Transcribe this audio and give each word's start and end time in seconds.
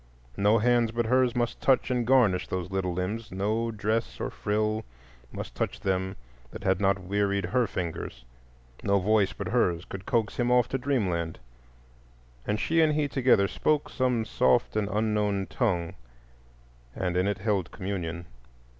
No 0.37 0.57
hands 0.57 0.89
but 0.89 1.05
hers 1.05 1.35
must 1.35 1.61
touch 1.61 1.91
and 1.91 2.07
garnish 2.07 2.47
those 2.47 2.71
little 2.71 2.91
limbs; 2.91 3.31
no 3.31 3.69
dress 3.69 4.19
or 4.19 4.31
frill 4.31 4.83
must 5.31 5.53
touch 5.53 5.79
them 5.81 6.15
that 6.49 6.63
had 6.63 6.81
not 6.81 6.97
wearied 6.97 7.45
her 7.45 7.67
fingers; 7.67 8.25
no 8.83 8.97
voice 8.97 9.31
but 9.31 9.49
hers 9.49 9.85
could 9.85 10.07
coax 10.07 10.37
him 10.37 10.49
off 10.51 10.67
to 10.69 10.79
Dreamland, 10.79 11.37
and 12.47 12.59
she 12.59 12.81
and 12.81 12.93
he 12.95 13.07
together 13.07 13.47
spoke 13.47 13.89
some 13.91 14.25
soft 14.25 14.75
and 14.75 14.89
unknown 14.89 15.45
tongue 15.45 15.93
and 16.95 17.15
in 17.15 17.27
it 17.27 17.37
held 17.37 17.69
communion. 17.69 18.25